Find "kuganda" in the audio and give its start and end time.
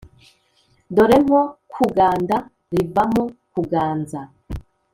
1.73-2.35